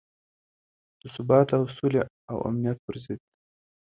[1.01, 2.01] د ثبات او سولې
[2.31, 3.19] او امنیت پر ضد.